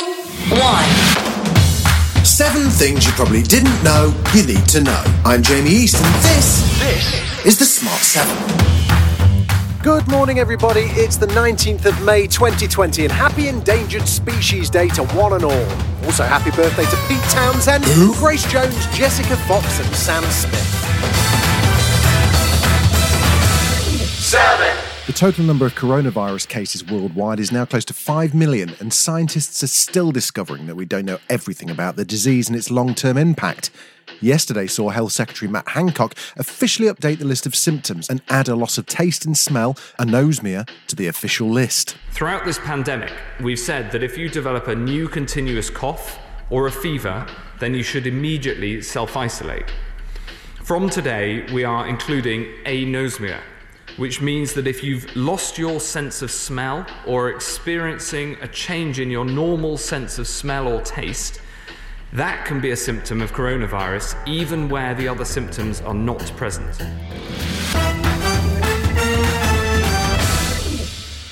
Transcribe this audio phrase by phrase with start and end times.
[0.00, 0.88] one.
[2.24, 5.02] Seven things you probably didn't know you need to know.
[5.24, 8.80] I'm Jamie East, and this, this is the Smart 7.
[9.82, 10.84] Good morning, everybody.
[10.92, 15.70] It's the 19th of May 2020, and happy Endangered Species Day to one and all.
[16.04, 17.84] Also, happy birthday to Pete Townshend,
[18.16, 20.66] Grace Jones, Jessica Fox, and Sam Smith.
[24.18, 24.89] Seven.
[25.10, 29.60] The total number of coronavirus cases worldwide is now close to 5 million, and scientists
[29.64, 33.18] are still discovering that we don't know everything about the disease and its long term
[33.18, 33.70] impact.
[34.20, 38.54] Yesterday saw Health Secretary Matt Hancock officially update the list of symptoms and add a
[38.54, 41.96] loss of taste and smell, anosmia, to the official list.
[42.12, 46.72] Throughout this pandemic, we've said that if you develop a new continuous cough or a
[46.72, 47.26] fever,
[47.58, 49.72] then you should immediately self isolate.
[50.62, 53.40] From today, we are including a anosmia,
[53.96, 59.10] which means that if you've lost your sense of smell or experiencing a change in
[59.10, 61.40] your normal sense of smell or taste,
[62.12, 66.74] that can be a symptom of coronavirus, even where the other symptoms are not present.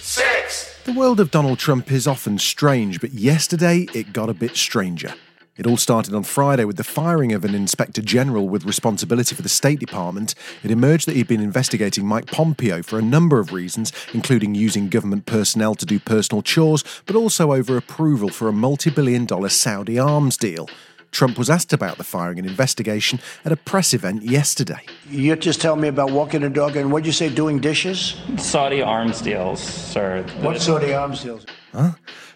[0.00, 0.80] Six.
[0.84, 5.14] The world of Donald Trump is often strange, but yesterday it got a bit stranger.
[5.58, 9.42] It all started on Friday with the firing of an inspector general with responsibility for
[9.42, 10.36] the State Department.
[10.62, 14.88] It emerged that he'd been investigating Mike Pompeo for a number of reasons, including using
[14.88, 19.48] government personnel to do personal chores, but also over approval for a multi billion dollar
[19.48, 20.70] Saudi arms deal.
[21.10, 24.82] Trump was asked about the firing and investigation at a press event yesterday.
[25.10, 28.14] You just tell me about walking a dog and what'd you say, doing dishes?
[28.36, 30.22] Saudi arms deals, sir.
[30.40, 31.46] What sort of arms deals?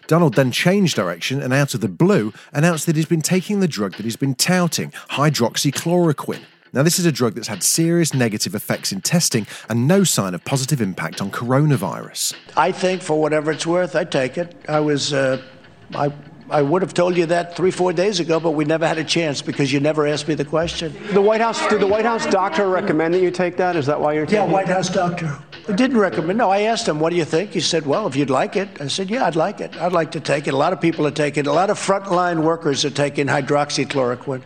[0.07, 3.67] Donald then changed direction and, out of the blue, announced that he's been taking the
[3.67, 6.41] drug that he's been touting, hydroxychloroquine.
[6.73, 10.33] Now, this is a drug that's had serious negative effects in testing and no sign
[10.33, 12.33] of positive impact on coronavirus.
[12.57, 14.55] I think for whatever it's worth, I take it.
[14.67, 15.39] I was, uh,
[15.93, 16.11] I,
[16.49, 19.03] I would have told you that three, four days ago, but we never had a
[19.03, 20.93] chance because you never asked me the question.
[21.11, 23.75] The White House, did the White House doctor recommend that you take that?
[23.75, 24.51] Is that why you're taking Yeah, it?
[24.51, 25.37] White House doctor.
[25.67, 26.37] Didn't recommend.
[26.37, 28.67] No, I asked him, "What do you think?" He said, "Well, if you'd like it."
[28.81, 29.71] I said, "Yeah, I'd like it.
[29.81, 31.47] I'd like to take it." A lot of people are taking.
[31.47, 34.41] A lot of frontline workers are taking hydroxychloroquine.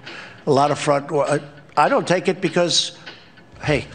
[0.45, 1.11] A lot of front.
[1.11, 1.39] I-
[1.75, 2.91] I don't take it because,
[3.63, 3.85] hey,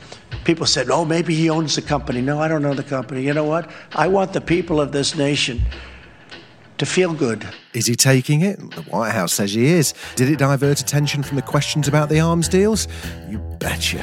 [0.45, 3.23] people said, "Oh, maybe he owns the company." No, I don't own the company.
[3.23, 3.71] You know what?
[3.95, 5.63] I want the people of this nation
[6.79, 7.47] to feel good.
[7.73, 8.59] Is he taking it?
[8.75, 9.95] The White House says he is.
[10.17, 12.89] Did it divert attention from the questions about the arms deals?
[13.31, 14.01] You betcha.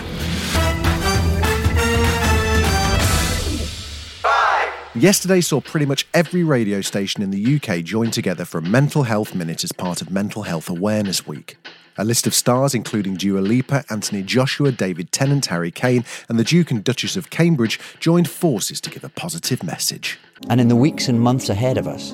[4.95, 9.03] Yesterday saw pretty much every radio station in the UK join together for a Mental
[9.03, 11.57] Health Minute as part of Mental Health Awareness Week.
[11.99, 16.43] A list of stars, including Dua Lipa, Anthony Joshua, David Tennant, Harry Kane, and the
[16.43, 20.17] Duke and Duchess of Cambridge, joined forces to give a positive message.
[20.49, 22.13] And in the weeks and months ahead of us,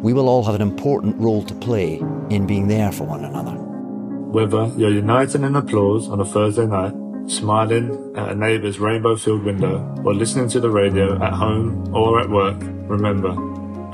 [0.00, 1.96] we will all have an important role to play
[2.30, 3.52] in being there for one another.
[3.52, 6.94] Whether you're uniting in applause on a Thursday night,
[7.26, 12.20] smiling at a neighbour's rainbow filled window, or listening to the radio at home or
[12.20, 12.56] at work,
[12.88, 13.34] remember,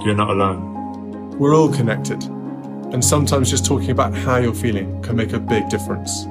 [0.05, 1.39] you're not alone.
[1.39, 2.23] We're all connected,
[2.93, 6.25] and sometimes just talking about how you're feeling can make a big difference.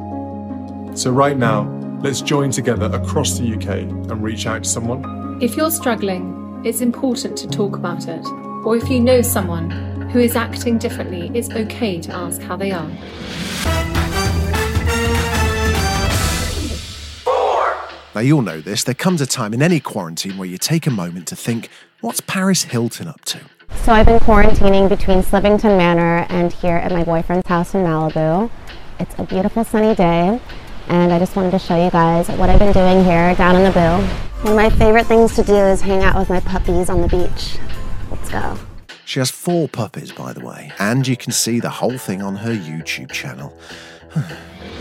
[0.99, 1.63] So, right now,
[2.01, 5.39] let's join together across the UK and reach out to someone.
[5.41, 8.25] If you're struggling, it's important to talk about it.
[8.63, 9.71] Or if you know someone
[10.11, 13.90] who is acting differently, it's okay to ask how they are.
[18.13, 18.83] Now, you'll know this.
[18.83, 21.69] There comes a time in any quarantine where you take a moment to think,
[22.01, 23.39] what's Paris Hilton up to?
[23.83, 28.51] So I've been quarantining between Slivington Manor and here at my boyfriend's house in Malibu.
[28.99, 30.41] It's a beautiful sunny day,
[30.87, 33.63] and I just wanted to show you guys what I've been doing here down in
[33.63, 34.43] the Boo.
[34.43, 37.07] One of my favorite things to do is hang out with my puppies on the
[37.07, 37.57] beach.
[38.11, 38.57] Let's go.
[39.05, 42.35] She has four puppies, by the way, and you can see the whole thing on
[42.35, 43.57] her YouTube channel.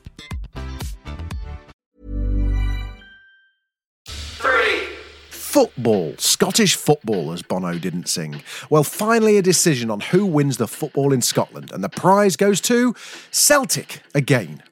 [5.51, 8.41] Football, Scottish football, as Bono didn't sing.
[8.69, 12.61] Well, finally, a decision on who wins the football in Scotland, and the prize goes
[12.61, 12.95] to
[13.31, 14.63] Celtic again.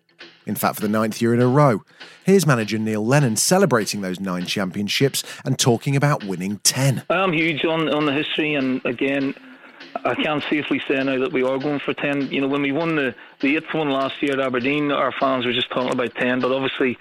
[0.45, 1.83] In fact, for the ninth year in a row.
[2.23, 7.03] Here's manager Neil Lennon celebrating those nine championships and talking about winning 10.
[7.09, 9.35] I'm huge on, on the history, and again,
[10.05, 12.31] I can't safely say now that we are going for 10.
[12.31, 15.45] You know, when we won the, the eighth one last year at Aberdeen, our fans
[15.45, 16.97] were just talking about 10, but obviously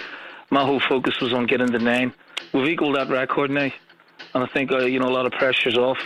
[0.50, 2.12] my whole focus was on getting the nine.
[2.52, 3.70] We've equalled that record now,
[4.34, 5.98] and I think uh, you know a lot of pressure's off.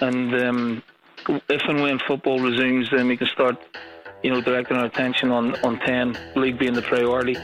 [0.00, 0.82] And um,
[1.48, 3.56] if and when football resumes, then we can start,
[4.22, 7.36] you know, directing our attention on on ten, league being the priority.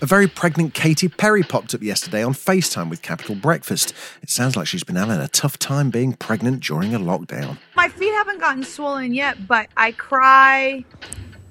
[0.00, 3.94] A very pregnant Katy Perry popped up yesterday on FaceTime with Capital Breakfast.
[4.20, 7.56] It sounds like she's been having a tough time being pregnant during a lockdown.
[7.76, 10.84] My feet haven't gotten swollen yet, but I cry.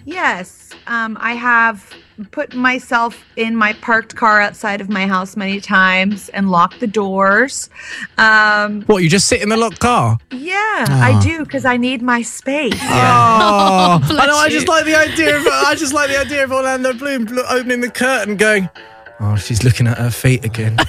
[0.06, 1.94] Yes, um, I have
[2.32, 6.88] put myself in my parked car outside of my house many times and locked the
[6.88, 7.70] doors.
[8.18, 10.18] Um, What, you just sit in the locked car?
[10.32, 11.04] yeah, Ah.
[11.04, 12.74] I do because I need my space.
[12.82, 14.36] Oh, I know.
[14.38, 17.82] I just like the idea of I just like the idea of Orlando Bloom opening
[17.82, 18.70] the curtain, going,
[19.20, 20.78] "Oh, she's looking at her feet again."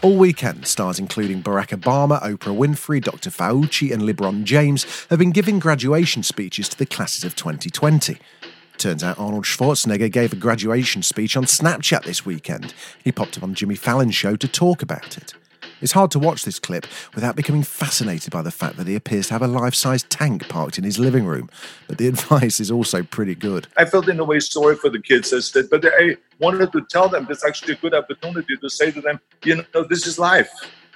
[0.00, 3.30] All weekend, stars including Barack Obama, Oprah Winfrey, Dr.
[3.30, 8.16] Fauci, and LeBron James have been giving graduation speeches to the classes of 2020.
[8.76, 12.74] Turns out Arnold Schwarzenegger gave a graduation speech on Snapchat this weekend.
[13.02, 15.34] He popped up on Jimmy Fallon's show to talk about it.
[15.80, 19.28] It's hard to watch this clip without becoming fascinated by the fact that he appears
[19.28, 21.48] to have a life size tank parked in his living room,
[21.86, 23.68] but the advice is also pretty good.
[23.76, 26.84] I felt in a way sorry for the kids as said, but I wanted to
[26.90, 30.18] tell them that's actually a good opportunity to say to them, you know, this is
[30.18, 30.50] life.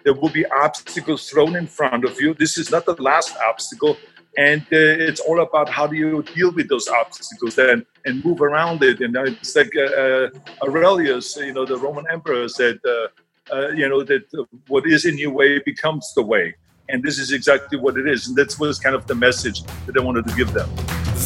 [0.04, 2.34] There will be obstacles thrown in front of you.
[2.34, 3.96] This is not the last obstacle.
[4.36, 8.40] And uh, it's all about how do you deal with those obstacles and, and move
[8.40, 9.00] around it.
[9.00, 10.30] And uh, it's like uh, uh,
[10.62, 12.80] Aurelius, you know, the Roman emperor said,
[13.52, 14.24] uh, you know, that
[14.68, 16.54] what is in your way becomes the way.
[16.88, 18.28] And this is exactly what it is.
[18.28, 20.68] And that's was kind of the message that I wanted to give them.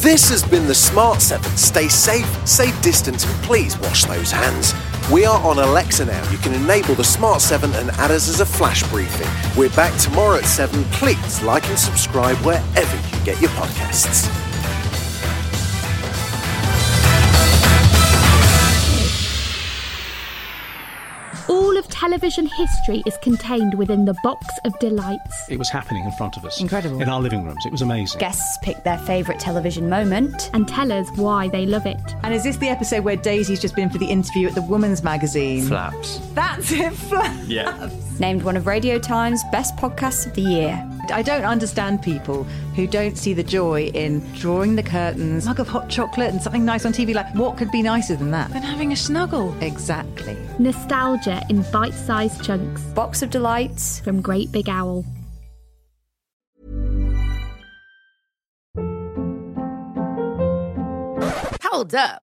[0.01, 1.43] This has been the Smart 7.
[1.57, 4.73] Stay safe, safe distance, and please wash those hands.
[5.11, 6.31] We are on Alexa now.
[6.31, 9.27] You can enable the Smart 7 and add us as a flash briefing.
[9.57, 10.83] We're back tomorrow at 7.
[10.91, 14.46] Please like and subscribe wherever you get your podcasts.
[21.97, 25.49] Television history is contained within the box of delights.
[25.49, 26.61] It was happening in front of us.
[26.61, 27.01] Incredible.
[27.01, 27.65] In our living rooms.
[27.65, 28.19] It was amazing.
[28.19, 31.99] Guests pick their favourite television moment and tell us why they love it.
[32.21, 35.03] And is this the episode where Daisy's just been for the interview at the Woman's
[35.03, 35.65] Magazine?
[35.65, 36.19] Flaps.
[36.35, 37.47] That's it, Flaps.
[37.47, 37.89] Yeah.
[38.19, 40.87] Named one of Radio Time's best podcasts of the year.
[41.11, 42.43] I don't understand people
[42.75, 46.65] who don't see the joy in drawing the curtains, mug of hot chocolate, and something
[46.65, 47.13] nice on TV.
[47.13, 48.51] Like, what could be nicer than that?
[48.51, 49.55] Than having a snuggle.
[49.61, 50.37] Exactly.
[50.59, 52.81] Nostalgia in bite sized chunks.
[52.93, 55.05] Box of delights from Great Big Owl.
[61.63, 62.26] Hold up.